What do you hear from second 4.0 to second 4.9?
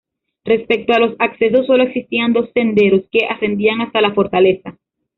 la fortaleza.